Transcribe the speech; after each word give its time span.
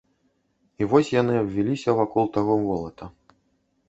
І 0.83 0.85
вось 0.93 1.11
яны 1.21 1.33
абвіліся 1.41 1.95
вакол 1.99 2.25
таго 2.39 2.57
волата. 2.65 3.11